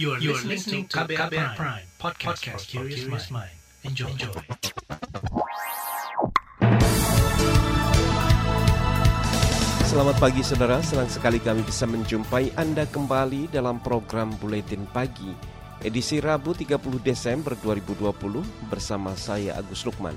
[0.00, 3.52] You are, you are listening to KBR, Prime, Prime podcast, podcast for curious mind.
[3.84, 4.08] Enjoy.
[4.08, 4.32] Enjoy.
[9.84, 15.28] Selamat pagi saudara, senang sekali kami bisa menjumpai Anda kembali dalam program Buletin Pagi
[15.84, 20.16] edisi Rabu 30 Desember 2020 bersama saya Agus Lukman.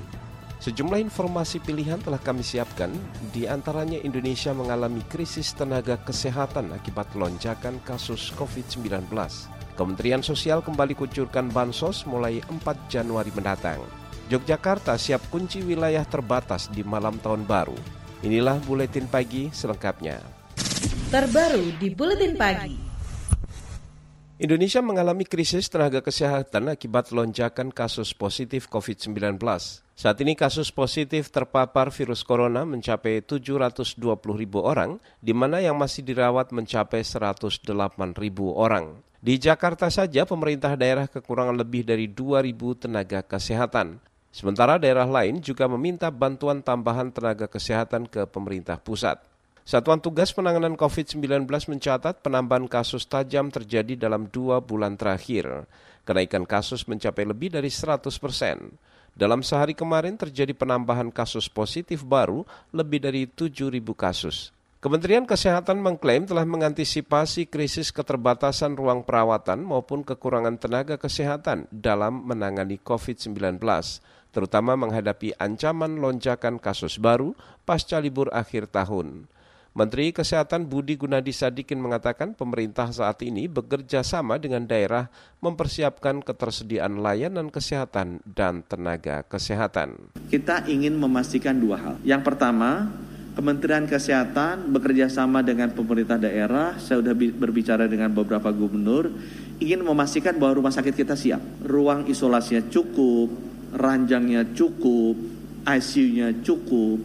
[0.64, 2.96] Sejumlah informasi pilihan telah kami siapkan,
[3.36, 9.12] di antaranya Indonesia mengalami krisis tenaga kesehatan akibat lonjakan kasus COVID-19.
[9.76, 13.84] Kementerian Sosial kembali kucurkan bansos mulai 4 Januari mendatang.
[14.31, 17.76] Yogyakarta siap kunci wilayah terbatas di malam tahun baru.
[18.23, 20.17] Inilah buletin pagi selengkapnya.
[21.12, 22.80] Terbaru di buletin pagi.
[24.36, 29.39] Indonesia mengalami krisis tenaga kesehatan akibat lonjakan kasus positif COVID-19.
[29.95, 33.95] Saat ini kasus positif terpapar virus corona mencapai 720
[34.36, 37.64] ribu orang, di mana yang masih dirawat mencapai 108
[38.20, 39.00] ribu orang.
[39.26, 42.46] Di Jakarta saja pemerintah daerah kekurangan lebih dari 2.000
[42.78, 43.98] tenaga kesehatan.
[44.30, 49.17] Sementara daerah lain juga meminta bantuan tambahan tenaga kesehatan ke pemerintah pusat.
[49.66, 55.66] Satuan Tugas Penanganan COVID-19 mencatat penambahan kasus tajam terjadi dalam dua bulan terakhir.
[56.06, 58.78] Kenaikan kasus mencapai lebih dari 100 persen.
[59.17, 64.54] Dalam sehari kemarin terjadi penambahan kasus positif baru lebih dari 7.000 kasus.
[64.86, 72.77] Kementerian Kesehatan mengklaim telah mengantisipasi krisis keterbatasan ruang perawatan maupun kekurangan tenaga kesehatan dalam menangani
[72.77, 73.58] COVID-19,
[74.30, 77.33] terutama menghadapi ancaman lonjakan kasus baru
[77.66, 79.25] pasca libur akhir tahun.
[79.73, 85.09] Menteri Kesehatan Budi Gunadi Sadikin mengatakan pemerintah saat ini bekerja sama dengan daerah
[85.42, 90.14] mempersiapkan ketersediaan layanan kesehatan dan tenaga kesehatan.
[90.30, 91.95] Kita ingin memastikan dua hal.
[92.05, 92.88] Yang pertama,
[93.36, 99.11] Kementerian Kesehatan bekerja sama dengan pemerintah daerah, saya sudah berbicara dengan beberapa gubernur,
[99.59, 101.44] ingin memastikan bahwa rumah sakit kita siap.
[101.67, 103.27] Ruang isolasinya cukup,
[103.75, 105.19] ranjangnya cukup,
[105.67, 107.04] ICU-nya cukup,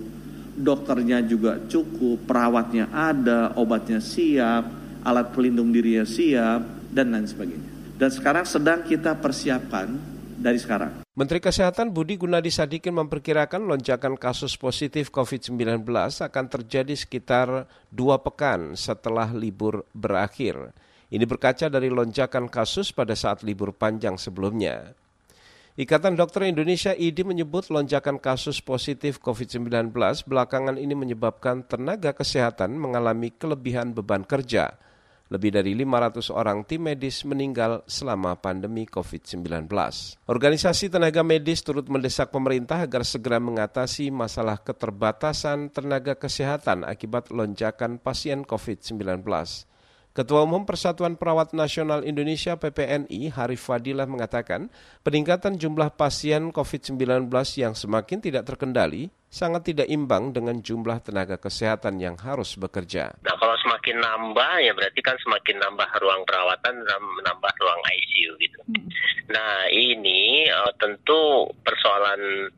[0.55, 4.71] dokternya juga cukup, perawatnya ada, obatnya siap,
[5.03, 6.63] alat pelindung dirinya siap,
[6.95, 7.69] dan lain sebagainya.
[7.99, 11.05] Dan sekarang sedang kita persiapkan dari sekarang.
[11.13, 18.73] Menteri Kesehatan Budi Gunadi Sadikin memperkirakan lonjakan kasus positif COVID-19 akan terjadi sekitar dua pekan
[18.75, 20.73] setelah libur berakhir.
[21.13, 24.97] Ini berkaca dari lonjakan kasus pada saat libur panjang sebelumnya.
[25.79, 29.93] Ikatan Dokter Indonesia IDI menyebut lonjakan kasus positif COVID-19
[30.27, 34.73] belakangan ini menyebabkan tenaga kesehatan mengalami kelebihan beban kerja–
[35.31, 39.71] lebih dari 500 orang tim medis meninggal selama pandemi COVID-19.
[40.27, 48.03] Organisasi tenaga medis turut mendesak pemerintah agar segera mengatasi masalah keterbatasan tenaga kesehatan akibat lonjakan
[48.03, 49.23] pasien COVID-19.
[50.11, 54.67] Ketua Umum Persatuan Perawat Nasional Indonesia PPNI Harif Fadilah mengatakan
[55.07, 62.03] peningkatan jumlah pasien COVID-19 yang semakin tidak terkendali sangat tidak imbang dengan jumlah tenaga kesehatan
[62.03, 63.15] yang harus bekerja.
[63.23, 68.31] Nah kalau semakin nambah ya berarti kan semakin nambah ruang perawatan dan menambah ruang ICU
[68.43, 68.59] gitu.
[68.67, 68.91] Hmm.
[69.31, 72.51] Nah ini uh, tentu persoalan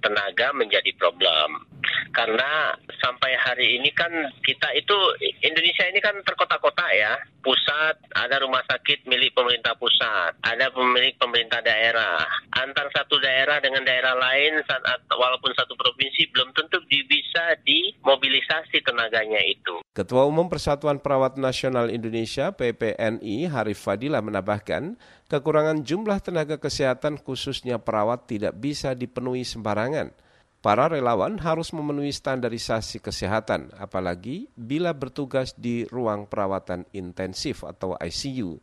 [0.00, 1.68] tenaga menjadi problem.
[2.12, 4.10] Karena sampai hari ini kan
[4.42, 4.96] kita itu
[5.44, 7.14] Indonesia ini kan terkota-kota ya.
[7.38, 12.26] Pusat ada rumah sakit milik pemerintah pusat ada pemilik pemerintah daerah.
[12.58, 19.40] Antar satu daerah dengan daerah lain saat walaupun satu provinsi belum tentu bisa dimobilisasi tenaganya
[19.46, 19.80] itu.
[19.94, 27.76] Ketua Umum Persatuan Perawat Nasional Indonesia PPNI Harif Fadila menambahkan kekurangan jumlah tenaga kesehatan khususnya
[27.78, 30.10] perawat tidak bisa dipenuhi sembarangan
[30.58, 38.58] Para relawan harus memenuhi standarisasi kesehatan, apalagi bila bertugas di ruang perawatan intensif atau ICU.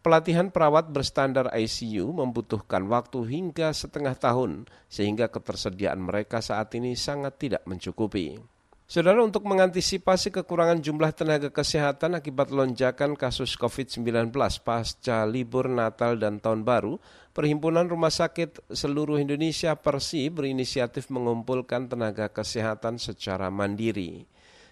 [0.00, 7.36] Pelatihan perawat berstandar ICU membutuhkan waktu hingga setengah tahun, sehingga ketersediaan mereka saat ini sangat
[7.36, 8.40] tidak mencukupi.
[8.88, 14.32] Saudara, untuk mengantisipasi kekurangan jumlah tenaga kesehatan akibat lonjakan kasus COVID-19
[14.64, 16.96] pasca libur Natal dan Tahun Baru,
[17.36, 24.24] Perhimpunan Rumah Sakit Seluruh Indonesia Persi berinisiatif mengumpulkan tenaga kesehatan secara mandiri.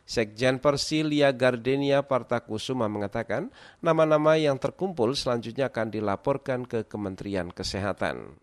[0.08, 3.52] Sekjen Persi Lia Gardenia Partakusuma mengatakan
[3.84, 8.40] nama-nama yang terkumpul selanjutnya akan dilaporkan ke Kementerian Kesehatan.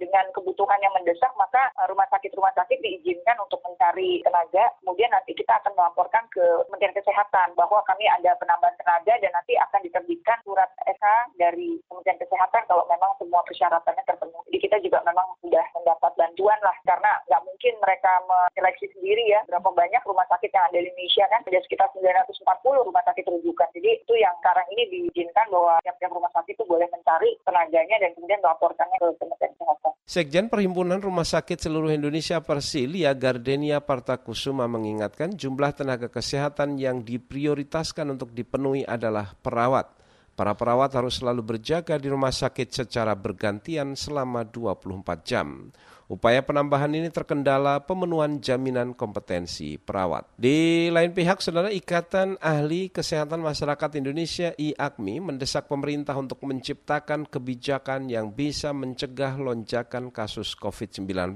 [0.54, 4.70] Kebutuhan yang mendesak, maka eh, rumah sakit-rumah sakit diizinkan untuk mencari tenaga.
[4.86, 9.58] Kemudian nanti kita akan melaporkan ke Kementerian Kesehatan bahwa kami ada penambahan tenaga dan nanti
[9.58, 14.46] akan diterbitkan surat SK dari Kementerian Kesehatan kalau memang semua persyaratannya terpenuhi.
[14.54, 19.42] Jadi kita juga memang sudah mendapat bantuan lah karena nggak mungkin mereka menyeleksi sendiri ya
[19.50, 23.74] berapa banyak rumah sakit yang ada di Indonesia kan ada sekitar 940 rumah sakit rujukan.
[23.74, 28.14] Jadi itu yang sekarang ini diizinkan bahwa tiap-tiap rumah sakit itu boleh mencari tenaganya dan
[28.14, 29.83] kemudian melaporkannya ke Kementerian Kesehatan.
[30.04, 38.12] Sekjen Perhimpunan Rumah Sakit Seluruh Indonesia Persilia Gardenia Partakusuma mengingatkan jumlah tenaga kesehatan yang diprioritaskan
[38.12, 39.96] untuk dipenuhi adalah perawat.
[40.36, 45.72] Para perawat harus selalu berjaga di rumah sakit secara bergantian selama 24 jam.
[46.14, 50.30] Upaya penambahan ini terkendala pemenuhan jaminan kompetensi perawat.
[50.38, 58.14] Di lain pihak, Saudara Ikatan Ahli Kesehatan Masyarakat Indonesia IAKMI mendesak pemerintah untuk menciptakan kebijakan
[58.14, 61.34] yang bisa mencegah lonjakan kasus COVID-19.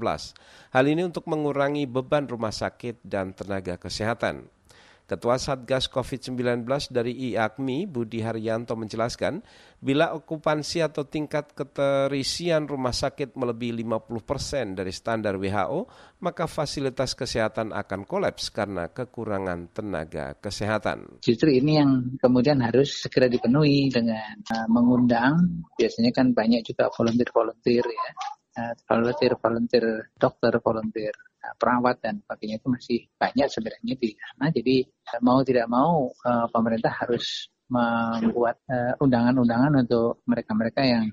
[0.70, 4.46] Hal ini untuk mengurangi beban rumah sakit dan tenaga kesehatan.
[5.08, 9.40] Ketua Satgas COVID-19 dari IAKMI, Budi Haryanto menjelaskan,
[9.80, 15.88] bila okupansi atau tingkat keterisian rumah sakit melebihi 50 persen dari standar WHO,
[16.20, 21.24] maka fasilitas kesehatan akan kolaps karena kekurangan tenaga kesehatan.
[21.24, 27.86] Justru ini yang kemudian harus segera dipenuhi dengan uh, mengundang, biasanya kan banyak juga volunteer-volunteer
[27.88, 28.10] ya,
[28.60, 31.16] uh, volunteer-volunteer dokter, volunteer
[31.56, 34.46] perawat dan sebagainya itu masih banyak sebenarnya di sana.
[34.52, 34.76] Jadi
[35.24, 41.08] mau tidak mau uh, pemerintah harus membuat uh, undangan-undangan untuk mereka-mereka yang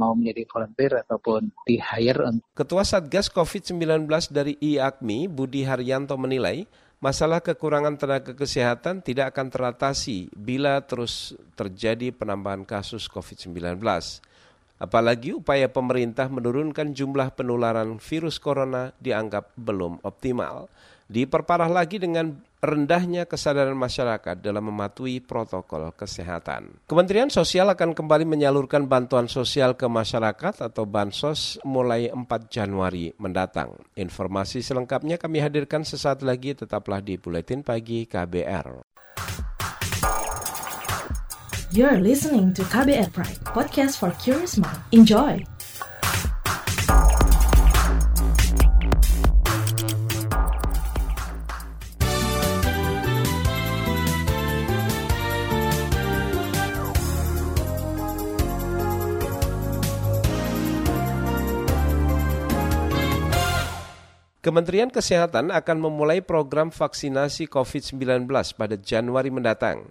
[0.00, 2.40] mau menjadi volunteer ataupun di hire.
[2.56, 6.64] Ketua Satgas COVID-19 dari IAKMI, Budi Haryanto menilai
[7.02, 13.82] masalah kekurangan tenaga kesehatan tidak akan teratasi bila terus terjadi penambahan kasus COVID-19.
[14.82, 20.66] Apalagi upaya pemerintah menurunkan jumlah penularan virus corona dianggap belum optimal.
[21.06, 26.82] Diperparah lagi dengan rendahnya kesadaran masyarakat dalam mematuhi protokol kesehatan.
[26.90, 33.78] Kementerian Sosial akan kembali menyalurkan bantuan sosial ke masyarakat atau bansos mulai 4 Januari mendatang.
[33.94, 38.82] Informasi selengkapnya kami hadirkan sesaat lagi tetaplah di Buletin Pagi KBR.
[41.72, 44.76] You're listening to KBR Pride, podcast for curious mind.
[44.92, 45.40] Enjoy!
[64.44, 68.28] Kementerian Kesehatan akan memulai program vaksinasi COVID-19
[68.60, 69.88] pada Januari mendatang.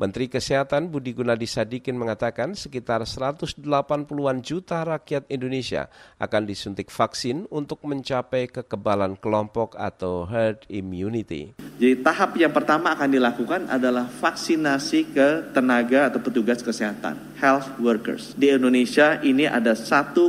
[0.00, 7.84] Menteri Kesehatan Budi Gunadi Sadikin mengatakan sekitar 180-an juta rakyat Indonesia akan disuntik vaksin untuk
[7.84, 11.52] mencapai kekebalan kelompok atau herd immunity.
[11.76, 18.32] Jadi tahap yang pertama akan dilakukan adalah vaksinasi ke tenaga atau petugas kesehatan, health workers.
[18.40, 20.24] Di Indonesia ini ada 1,3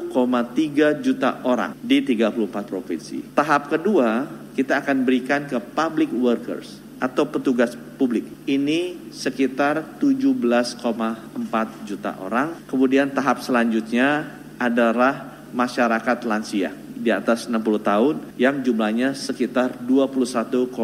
[1.00, 3.32] juta orang di 34 provinsi.
[3.32, 8.30] Tahap kedua kita akan berikan ke public workers atau petugas publik.
[8.46, 12.62] Ini sekitar 17,4 juta orang.
[12.70, 14.30] Kemudian tahap selanjutnya
[14.62, 20.78] adalah masyarakat lansia di atas 60 tahun yang jumlahnya sekitar 21,5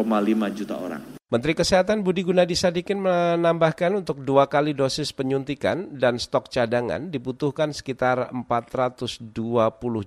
[0.58, 1.02] juta orang.
[1.28, 7.68] Menteri Kesehatan Budi Gunadi Sadikin menambahkan untuk dua kali dosis penyuntikan dan stok cadangan dibutuhkan
[7.70, 9.28] sekitar 420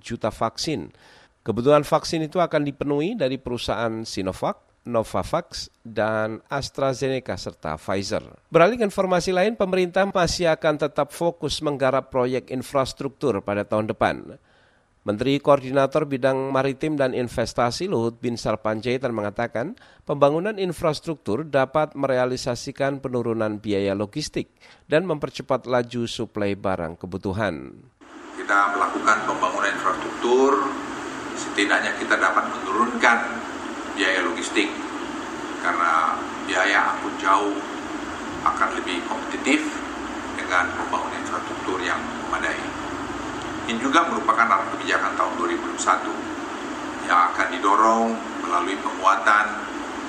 [0.01, 0.89] juta vaksin.
[1.45, 8.25] Kebutuhan vaksin itu akan dipenuhi dari perusahaan Sinovac, Novavax, dan AstraZeneca serta Pfizer.
[8.49, 14.41] Beralih ke informasi lain, pemerintah masih akan tetap fokus menggarap proyek infrastruktur pada tahun depan.
[15.01, 19.73] Menteri Koordinator Bidang Maritim dan Investasi Luhut Binsar Panjaitan mengatakan
[20.05, 24.53] pembangunan infrastruktur dapat merealisasikan penurunan biaya logistik
[24.85, 27.81] dan mempercepat laju suplai barang kebutuhan.
[28.37, 30.69] Kita melakukan pembangunan infrastruktur,
[31.33, 33.40] setidaknya kita dapat menurunkan
[33.95, 34.69] biaya logistik
[35.61, 36.17] karena
[36.49, 37.55] biaya angkut jauh
[38.41, 39.61] akan lebih kompetitif
[40.33, 42.57] dengan pembangunan infrastruktur yang memadai.
[43.69, 48.07] Ini juga merupakan arah kebijakan tahun 2021 yang akan didorong
[48.41, 49.45] melalui penguatan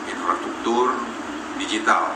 [0.08, 0.96] infrastruktur
[1.60, 2.10] digital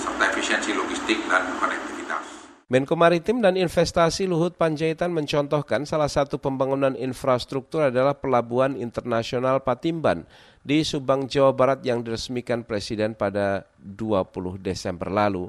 [0.00, 2.24] serta efisiensi logistik dan konektivitas.
[2.68, 10.28] Menko Maritim dan Investasi Luhut Panjaitan mencontohkan salah satu pembangunan infrastruktur adalah Pelabuhan Internasional Patimban
[10.68, 15.48] di Subang, Jawa Barat yang diresmikan Presiden pada 20 Desember lalu.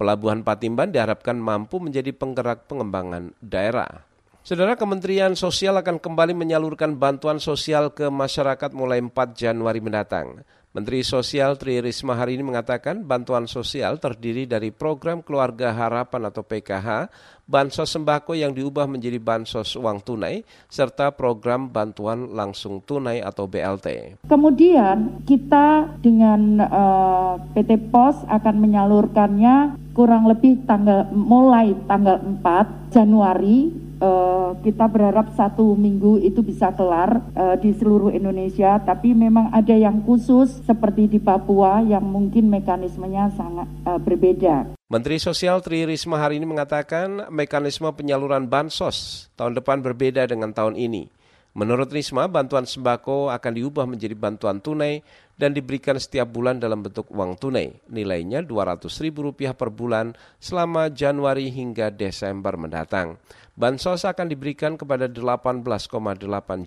[0.00, 4.08] Pelabuhan Patimban diharapkan mampu menjadi penggerak pengembangan daerah.
[4.40, 10.40] Saudara Kementerian Sosial akan kembali menyalurkan bantuan sosial ke masyarakat mulai 4 Januari mendatang.
[10.76, 16.44] Menteri Sosial Tri Risma hari ini mengatakan bantuan sosial terdiri dari program Keluarga Harapan atau
[16.44, 17.08] PKH,
[17.48, 24.20] bansos sembako yang diubah menjadi bansos uang tunai, serta program bantuan langsung tunai atau BLT.
[24.28, 33.85] Kemudian kita dengan eh, PT POS akan menyalurkannya kurang lebih tanggal mulai tanggal 4 Januari
[34.00, 39.72] uh, kita berharap satu minggu itu bisa kelar uh, di seluruh Indonesia, tapi memang ada
[39.72, 44.76] yang khusus seperti di Papua yang mungkin mekanismenya sangat uh, berbeda.
[44.86, 50.78] Menteri Sosial Tri Risma hari ini mengatakan mekanisme penyaluran bansos tahun depan berbeda dengan tahun
[50.78, 51.10] ini.
[51.56, 55.00] Menurut Risma, bantuan sembako akan diubah menjadi bantuan tunai
[55.40, 57.80] dan diberikan setiap bulan dalam bentuk uang tunai.
[57.88, 63.16] Nilainya Rp200.000 per bulan selama Januari hingga Desember mendatang.
[63.56, 65.64] Bansos akan diberikan kepada 18,8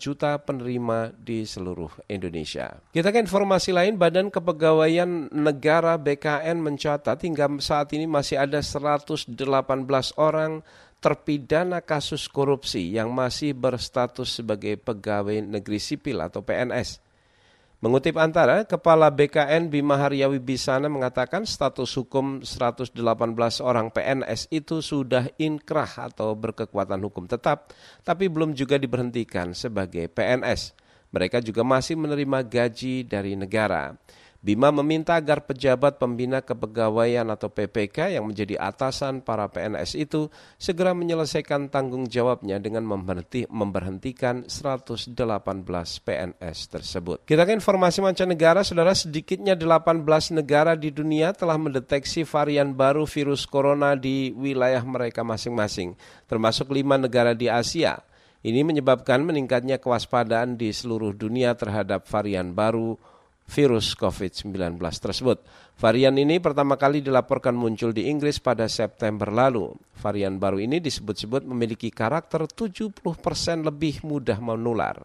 [0.01, 2.81] juta penerima di seluruh Indonesia.
[2.89, 9.37] Kita ke informasi lain, Badan Kepegawaian Negara BKN mencatat hingga saat ini masih ada 118
[10.17, 10.65] orang
[10.99, 16.99] terpidana kasus korupsi yang masih berstatus sebagai pegawai negeri sipil atau PNS.
[17.79, 22.91] Mengutip antara, Kepala BKN Bima Haryawi Bisana mengatakan status hukum 118
[23.63, 27.71] orang PNS itu sudah inkrah atau berkekuatan hukum tetap,
[28.03, 30.75] tapi belum juga diberhentikan sebagai PNS.
[31.15, 33.95] Mereka juga masih menerima gaji dari negara.
[34.39, 40.95] Bima meminta agar pejabat pembina kepegawaian atau PPK yang menjadi atasan para PNS itu segera
[40.95, 45.11] menyelesaikan tanggung jawabnya dengan memberhenti, memberhentikan 118
[46.07, 47.27] PNS tersebut.
[47.27, 53.43] Kita ke informasi mancanegara, saudara sedikitnya 18 negara di dunia telah mendeteksi varian baru virus
[53.43, 55.99] corona di wilayah mereka masing-masing,
[56.31, 57.99] termasuk lima negara di Asia.
[58.39, 62.95] Ini menyebabkan meningkatnya kewaspadaan di seluruh dunia terhadap varian baru
[63.49, 65.41] virus COVID-19 tersebut.
[65.81, 69.73] Varian ini pertama kali dilaporkan muncul di Inggris pada September lalu.
[69.97, 73.01] Varian baru ini disebut-sebut memiliki karakter 70%
[73.65, 75.01] lebih mudah menular.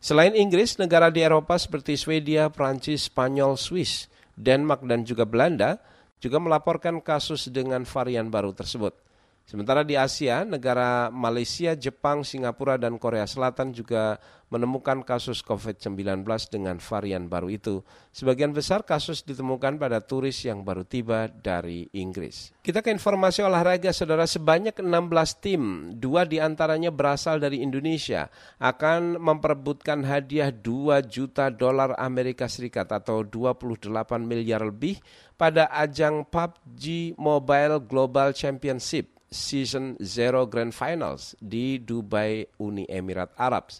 [0.00, 5.76] Selain Inggris, negara di Eropa seperti Swedia, Prancis, Spanyol, Swiss, Denmark, dan juga Belanda
[6.20, 9.09] juga melaporkan kasus dengan varian baru tersebut.
[9.50, 16.22] Sementara di Asia, negara Malaysia, Jepang, Singapura, dan Korea Selatan juga menemukan kasus COVID-19
[16.54, 17.82] dengan varian baru itu.
[18.14, 22.54] Sebagian besar kasus ditemukan pada turis yang baru tiba dari Inggris.
[22.62, 24.22] Kita ke informasi olahraga, saudara.
[24.22, 25.62] Sebanyak 16 tim,
[25.98, 28.30] dua di antaranya berasal dari Indonesia,
[28.62, 33.90] akan memperebutkan hadiah 2 juta dolar Amerika Serikat atau 28
[34.22, 35.02] miliar lebih
[35.34, 43.70] pada ajang PUBG Mobile Global Championship Season Zero Grand Finals di Dubai, Uni Emirat Arab.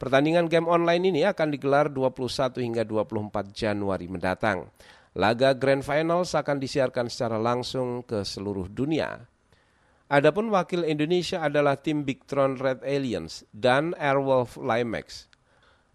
[0.00, 4.72] Pertandingan game online ini akan digelar 21 hingga 24 Januari mendatang.
[5.16, 9.20] Laga Grand Finals akan disiarkan secara langsung ke seluruh dunia.
[10.08, 15.28] Adapun wakil Indonesia adalah tim Big Tron Red Aliens dan Airwolf Limex.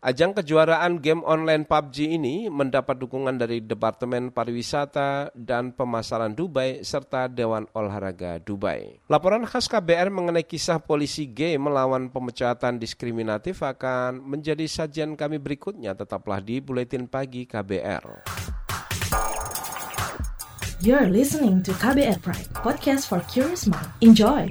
[0.02, 7.30] Ajang kejuaraan game online PUBG ini mendapat dukungan dari Departemen Pariwisata dan Pemasaran Dubai serta
[7.30, 8.98] Dewan Olahraga Dubai.
[9.06, 15.94] Laporan khas KBR mengenai kisah polisi gay melawan pemecatan diskriminatif akan menjadi sajian kami berikutnya.
[15.94, 18.26] Tetaplah di Buletin Pagi KBR.
[20.82, 23.94] You're listening to KBR Pride, podcast for curious mind.
[24.02, 24.50] Enjoy!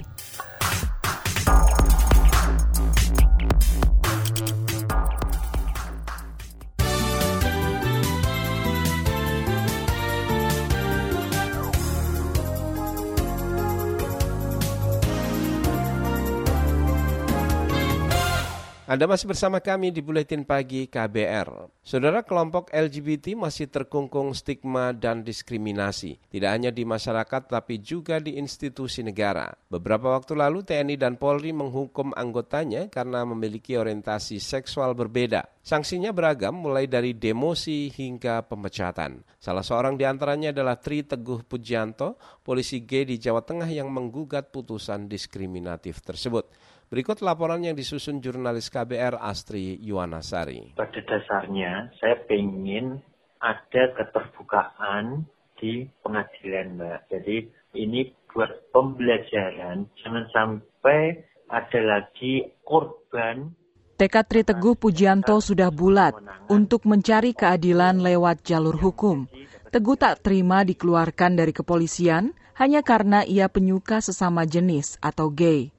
[18.90, 21.70] Anda masih bersama kami di Buletin Pagi KBR.
[21.78, 26.18] Saudara kelompok LGBT masih terkungkung stigma dan diskriminasi.
[26.26, 29.47] Tidak hanya di masyarakat tapi juga di institusi negara.
[29.70, 35.47] Beberapa waktu lalu TNI dan Polri menghukum anggotanya karena memiliki orientasi seksual berbeda.
[35.62, 39.23] Sanksinya beragam mulai dari demosi hingga pemecatan.
[39.38, 44.50] Salah seorang di antaranya adalah Tri Teguh Pujianto, polisi G di Jawa Tengah yang menggugat
[44.50, 46.50] putusan diskriminatif tersebut.
[46.90, 50.75] Berikut laporan yang disusun jurnalis KBR Astri Yuwanasari.
[50.75, 52.99] Pada dasarnya saya ingin
[53.38, 55.23] ada keterbukaan
[55.54, 57.00] di pengadilan Mbak.
[57.14, 57.47] Jadi
[57.78, 63.54] ini buat pembelajaran, jangan sampai ada lagi korban
[63.94, 66.18] Tekad Tri Teguh Pujianto sudah bulat
[66.50, 69.30] untuk mencari keadilan lewat jalur hukum.
[69.70, 75.70] Teguh tak terima dikeluarkan dari kepolisian hanya karena ia penyuka sesama jenis atau gay.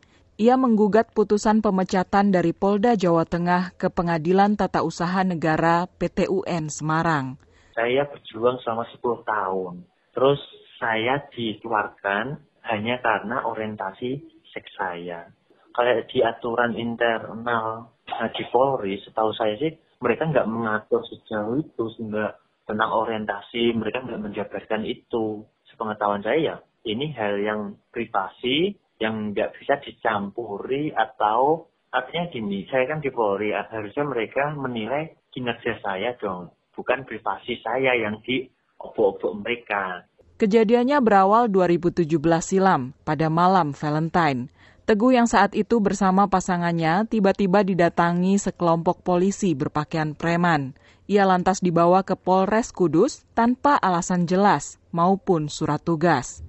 [0.41, 7.37] Ia menggugat putusan pemecatan dari Polda Jawa Tengah ke Pengadilan Tata Usaha Negara PTUN Semarang.
[7.77, 9.73] Saya berjuang selama 10 tahun.
[10.17, 10.41] Terus
[10.81, 12.41] saya dikeluarkan
[12.73, 14.17] hanya karena orientasi
[14.49, 15.29] seks saya.
[15.77, 17.93] Kalau di aturan internal
[18.33, 22.33] di Polri, setahu saya sih mereka nggak mengatur sejauh itu sehingga
[22.65, 25.45] tentang orientasi mereka nggak menjabarkan itu.
[25.69, 26.55] Sepengetahuan saya ya,
[26.89, 33.49] ini hal yang privasi yang nggak bisa dicampuri atau artinya gini, saya kan di Polri,
[33.49, 38.45] harusnya mereka menilai kinerja saya dong, bukan privasi saya yang di
[38.77, 40.05] obok-obok mereka.
[40.37, 42.05] Kejadiannya berawal 2017
[42.41, 44.49] silam, pada malam Valentine.
[44.89, 50.73] Teguh yang saat itu bersama pasangannya tiba-tiba didatangi sekelompok polisi berpakaian preman.
[51.05, 56.41] Ia lantas dibawa ke Polres Kudus tanpa alasan jelas maupun surat tugas.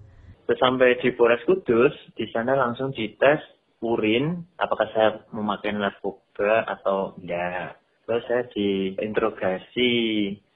[0.58, 3.40] Sampai di Polres Kudus, di sana langsung dites
[3.82, 7.82] urin, apakah saya memakai narkoba atau tidak.
[8.06, 9.90] Terus saya diinterogasi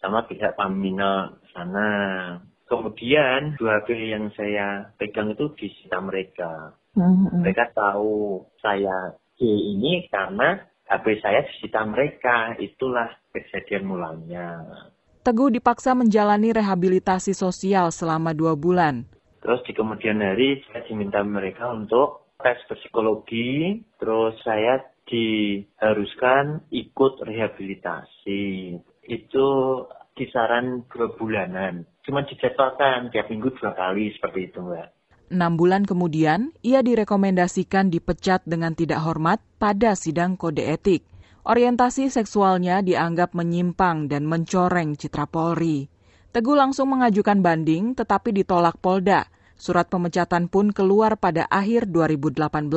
[0.03, 1.91] sama pihak Pamina sana.
[2.67, 6.75] Kemudian dua HP yang saya pegang itu disita mereka.
[6.99, 7.47] Mm-hmm.
[7.47, 12.59] Mereka tahu saya G ini karena HP saya disita mereka.
[12.59, 14.67] Itulah kejadian mulanya.
[15.23, 19.07] Teguh dipaksa menjalani rehabilitasi sosial selama dua bulan.
[19.47, 28.75] Terus di kemudian hari saya diminta mereka untuk tes psikologi, terus saya diharuskan ikut rehabilitasi.
[29.07, 29.47] Itu
[30.19, 31.87] kisaran dua bulanan.
[32.03, 34.89] Cuma dijadwalkan tiap minggu dua kali seperti itu, Mbak.
[35.31, 41.07] Enam bulan kemudian, ia direkomendasikan dipecat dengan tidak hormat pada sidang kode etik.
[41.47, 45.87] Orientasi seksualnya dianggap menyimpang dan mencoreng citra Polri.
[46.35, 49.36] Teguh langsung mengajukan banding tetapi ditolak Polda.
[49.57, 52.69] Surat pemecatan pun keluar pada akhir 2018.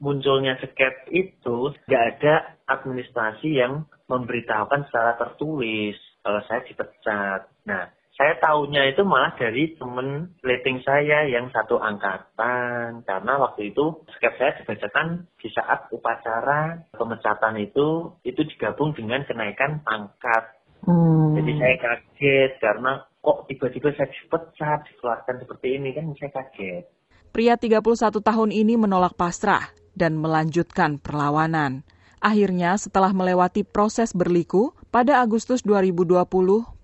[0.00, 7.48] Munculnya seket itu nggak ada administrasi yang memberitahukan secara tertulis kalau saya dipecat.
[7.64, 13.00] Nah, saya tahunya itu malah dari temen rating saya yang satu angkatan.
[13.08, 19.80] Karena waktu itu skep saya dibacakan di saat upacara pemecatan itu, itu digabung dengan kenaikan
[19.80, 21.36] pangkat Hmm.
[21.36, 26.84] Jadi saya kaget karena kok tiba-tiba saya dipecat, dikeluarkan seperti ini kan saya kaget.
[27.30, 27.84] Pria 31
[28.18, 31.86] tahun ini menolak pasrah dan melanjutkan perlawanan.
[32.20, 36.20] Akhirnya setelah melewati proses berliku, pada Agustus 2020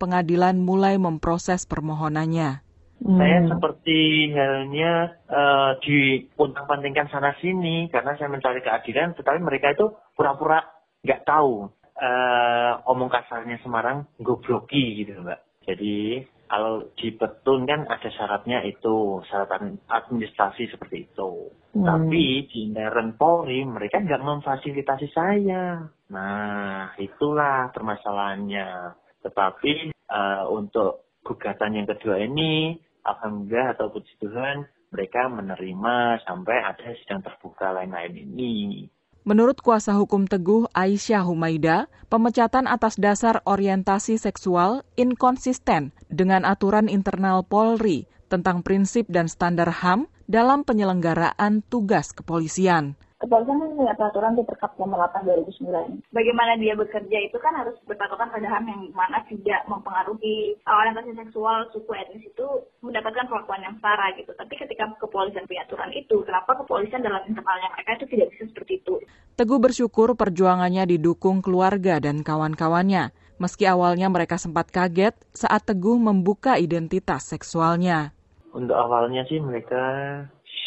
[0.00, 2.64] pengadilan mulai memproses permohonannya.
[2.96, 3.20] Hmm.
[3.20, 10.64] Saya seperti halnya uh, diuntang-pantingkan sana sini karena saya mencari keadilan, tetapi mereka itu pura-pura
[11.04, 11.68] nggak tahu
[12.00, 15.45] uh, omong kasarnya Semarang gobloki gitu mbak.
[15.66, 19.50] Jadi kalau di Petun kan ada syaratnya itu, syarat
[19.90, 21.50] administrasi seperti itu.
[21.74, 21.84] Hmm.
[21.84, 25.82] Tapi di intern Polri mereka nggak memfasilitasi saya.
[26.14, 28.94] Nah itulah permasalahannya.
[29.26, 36.94] Tetapi uh, untuk gugatan yang kedua ini, alhamdulillah atau puji Tuhan, mereka menerima sampai ada
[37.02, 38.86] sidang terbuka lain-lain ini.
[39.26, 47.42] Menurut kuasa hukum Teguh Aisyah Humaida, pemecatan atas dasar orientasi seksual inkonsisten dengan aturan internal
[47.42, 54.44] Polri tentang prinsip dan standar HAM dalam penyelenggaraan tugas kepolisian kepolisian kan punya peraturan di
[54.44, 56.12] Perkap nomor 8 2009.
[56.12, 61.64] Bagaimana dia bekerja itu kan harus berpatokan pada HAM yang mana tidak mempengaruhi orientasi seksual,
[61.72, 62.46] suku etnis itu
[62.84, 64.30] mendapatkan perlakuan yang setara gitu.
[64.36, 68.84] Tapi ketika kepolisian punya aturan itu, kenapa kepolisian dalam internalnya mereka itu tidak bisa seperti
[68.84, 68.94] itu?
[69.36, 73.12] Teguh bersyukur perjuangannya didukung keluarga dan kawan-kawannya.
[73.36, 78.16] Meski awalnya mereka sempat kaget saat Teguh membuka identitas seksualnya.
[78.56, 79.76] Untuk awalnya sih mereka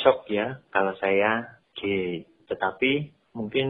[0.05, 3.69] shock ya kalau saya gay tetapi mungkin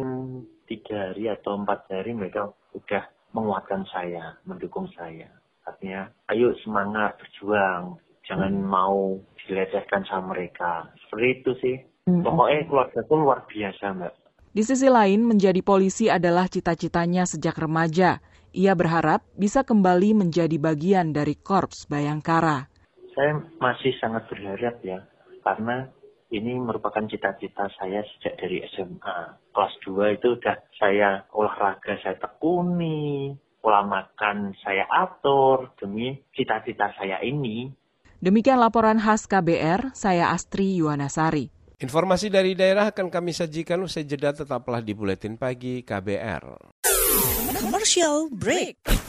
[0.66, 3.04] tiga hari atau empat hari mereka sudah
[3.36, 5.30] menguatkan saya, mendukung saya.
[5.68, 8.66] Artinya, ayo semangat berjuang, jangan hmm.
[8.66, 10.90] mau dilecehkan sama mereka.
[11.06, 11.78] Seperti itu sih.
[12.10, 12.26] Hmm.
[12.26, 14.14] Pokoknya keluarga itu luar biasa, Mbak.
[14.50, 18.18] Di sisi lain, menjadi polisi adalah cita-citanya sejak remaja.
[18.50, 22.66] Ia berharap bisa kembali menjadi bagian dari Korps Bayangkara.
[23.14, 25.06] Saya masih sangat berharap ya,
[25.46, 25.86] karena
[26.30, 29.18] ini merupakan cita-cita saya sejak dari SMA.
[29.50, 37.18] Kelas 2 itu udah saya olahraga saya tekuni, pola makan saya atur demi cita-cita saya
[37.26, 37.74] ini.
[38.20, 41.50] Demikian laporan khas KBR, saya Astri Yuwanasari.
[41.80, 46.44] Informasi dari daerah akan kami sajikan usai jeda tetaplah di Buletin Pagi KBR.
[47.56, 49.09] Commercial break.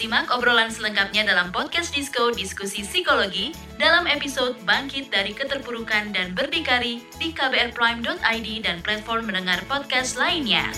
[0.00, 7.04] Simak obrolan selengkapnya dalam podcast Disco Diskusi Psikologi dalam episode Bangkit dari Keterpurukan dan Berdikari
[7.20, 10.72] di kbrprime.id dan platform mendengar podcast lainnya.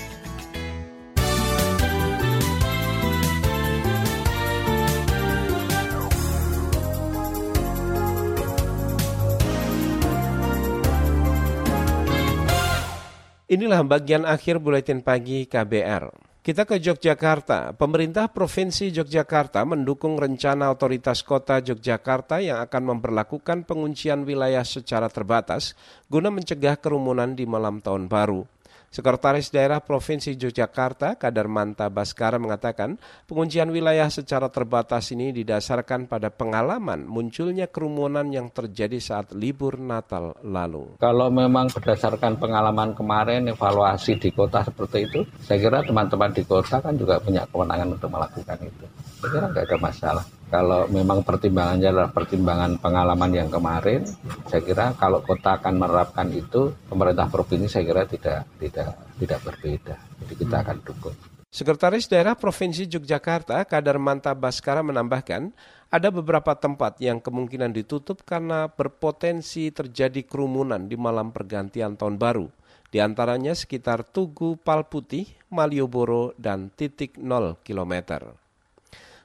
[13.47, 16.32] Inilah bagian akhir buletin pagi KBR.
[16.43, 17.71] Kita ke Yogyakarta.
[17.79, 25.79] Pemerintah Provinsi Yogyakarta mendukung rencana otoritas kota Yogyakarta yang akan memperlakukan penguncian wilayah secara terbatas
[26.11, 28.43] guna mencegah kerumunan di malam tahun baru.
[28.93, 36.29] Sekretaris Daerah Provinsi Yogyakarta, Kadar Manta Baskara mengatakan, penguncian wilayah secara terbatas ini didasarkan pada
[36.29, 41.01] pengalaman munculnya kerumunan yang terjadi saat libur Natal lalu.
[41.01, 46.85] Kalau memang berdasarkan pengalaman kemarin, evaluasi di kota seperti itu, saya kira teman-teman di kota
[46.85, 48.85] kan juga punya kewenangan untuk melakukan itu.
[49.25, 54.05] Saya kira nggak ada masalah kalau memang pertimbangannya adalah pertimbangan pengalaman yang kemarin,
[54.45, 59.97] saya kira kalau kota akan menerapkan itu, pemerintah provinsi saya kira tidak tidak tidak berbeda.
[60.21, 61.17] Jadi kita akan dukung.
[61.53, 65.53] Sekretaris Daerah Provinsi Yogyakarta, Kadar Manta Baskara menambahkan,
[65.93, 72.49] ada beberapa tempat yang kemungkinan ditutup karena berpotensi terjadi kerumunan di malam pergantian tahun baru.
[72.93, 78.42] Di antaranya sekitar Tugu Palputih, Malioboro, dan titik 0 kilometer.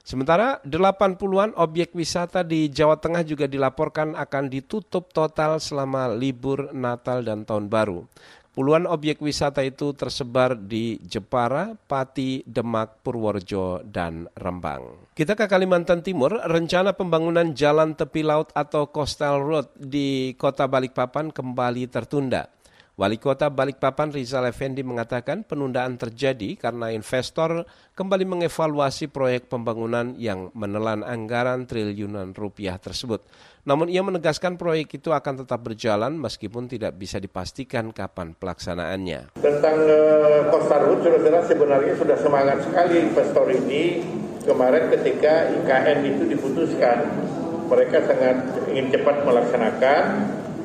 [0.08, 7.20] Sementara 80-an objek wisata di Jawa Tengah juga dilaporkan akan ditutup total selama libur Natal
[7.20, 8.08] dan Tahun Baru.
[8.56, 15.12] Puluhan objek wisata itu tersebar di Jepara, Pati, Demak, Purworejo, dan Rembang.
[15.12, 21.36] Kita ke Kalimantan Timur, rencana pembangunan jalan tepi laut atau coastal road di kota Balikpapan
[21.36, 22.48] kembali tertunda.
[22.98, 27.62] Wali Kota Balikpapan Rizal Effendi mengatakan penundaan terjadi karena investor
[27.94, 33.22] kembali mengevaluasi proyek pembangunan yang menelan anggaran triliunan rupiah tersebut.
[33.62, 39.38] Namun ia menegaskan proyek itu akan tetap berjalan meskipun tidak bisa dipastikan kapan pelaksanaannya.
[39.38, 44.02] Tentang uh, Costa Road, saudara sebenarnya sudah semangat sekali investor ini
[44.42, 47.06] kemarin ketika IKN itu diputuskan.
[47.70, 48.42] Mereka sangat
[48.74, 50.02] ingin cepat melaksanakan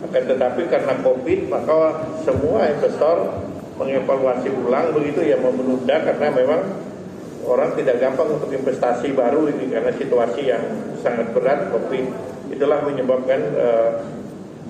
[0.03, 3.31] akan tetapi karena COVID maka semua investor
[3.79, 6.61] mengevaluasi ulang begitu ya menunda karena memang
[7.43, 10.63] orang tidak gampang untuk investasi baru ini karena situasi yang
[11.01, 12.05] sangat berat COVID
[12.53, 13.91] itulah menyebabkan uh,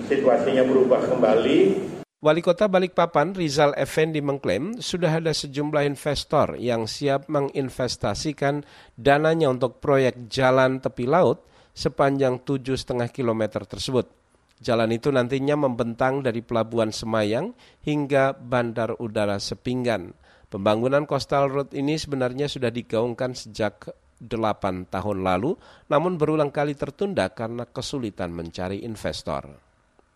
[0.08, 1.92] situasinya berubah kembali.
[2.24, 8.64] Wali Kota Balikpapan Rizal Effendi mengklaim sudah ada sejumlah investor yang siap menginvestasikan
[8.96, 11.44] dananya untuk proyek jalan tepi laut
[11.76, 14.23] sepanjang 7,5 km tersebut.
[14.64, 17.52] Jalan itu nantinya membentang dari Pelabuhan Semayang
[17.84, 20.16] hingga Bandar Udara Sepinggan.
[20.48, 23.92] Pembangunan Coastal Road ini sebenarnya sudah digaungkan sejak
[24.24, 25.52] 8 tahun lalu,
[25.92, 29.52] namun berulang kali tertunda karena kesulitan mencari investor.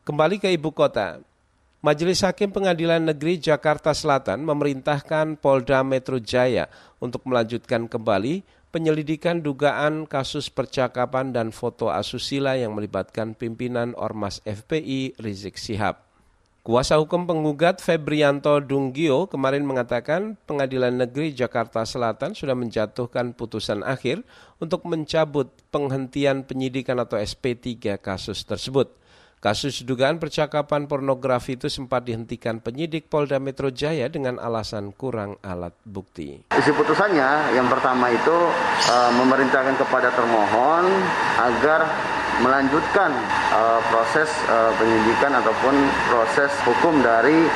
[0.09, 1.21] Kembali ke ibu kota,
[1.85, 10.05] Majelis Hakim Pengadilan Negeri Jakarta Selatan memerintahkan Polda Metro Jaya untuk melanjutkan kembali penyelidikan dugaan
[10.05, 16.09] kasus percakapan dan foto asusila yang melibatkan pimpinan Ormas FPI Rizik Sihab.
[16.69, 24.21] Kuasa hukum penggugat Febrianto Dunggio kemarin mengatakan Pengadilan Negeri Jakarta Selatan sudah menjatuhkan putusan akhir
[24.61, 28.93] untuk mencabut penghentian penyidikan atau SP3 kasus tersebut.
[29.38, 35.70] Kasus dugaan percakapan pornografi itu sempat dihentikan penyidik Polda Metro Jaya dengan alasan kurang alat
[35.87, 36.42] bukti.
[36.51, 38.35] Isi putusannya yang pertama itu
[38.83, 40.90] e, memerintahkan kepada termohon
[41.38, 41.87] agar
[42.42, 43.14] melanjutkan
[43.55, 43.62] e,
[43.94, 45.74] proses e, penyidikan ataupun
[46.11, 47.46] proses hukum dari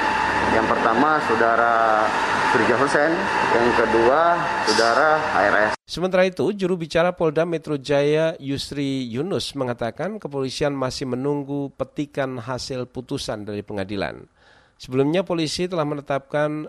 [0.55, 2.07] yang pertama saudara
[2.53, 3.17] Firja Hussein,
[3.57, 4.37] yang kedua
[4.69, 5.73] saudara HRS.
[5.89, 12.85] Sementara itu, juru bicara Polda Metro Jaya Yusri Yunus mengatakan kepolisian masih menunggu petikan hasil
[12.93, 14.29] putusan dari pengadilan.
[14.77, 16.69] Sebelumnya polisi telah menetapkan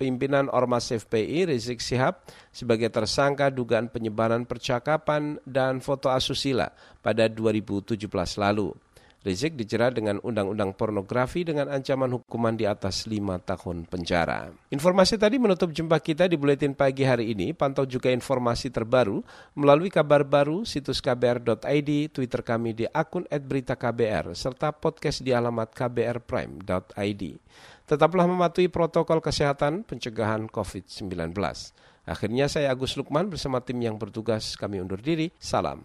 [0.00, 6.72] pimpinan Ormas FPI Rizik Sihab sebagai tersangka dugaan penyebaran percakapan dan foto asusila
[7.04, 8.00] pada 2017
[8.40, 8.72] lalu.
[9.28, 14.48] Rizik dijerat dengan undang-undang pornografi dengan ancaman hukuman di atas lima tahun penjara.
[14.72, 17.52] Informasi tadi menutup jumpa kita di Buletin Pagi hari ini.
[17.52, 19.20] Pantau juga informasi terbaru
[19.52, 27.22] melalui kabar baru, situs kbr.id, Twitter kami di akun @beritaKBR, serta podcast di alamat kbrprime.id.
[27.84, 31.36] Tetaplah mematuhi protokol kesehatan pencegahan COVID-19.
[32.08, 35.28] Akhirnya saya Agus Lukman bersama tim yang bertugas kami undur diri.
[35.36, 35.84] Salam.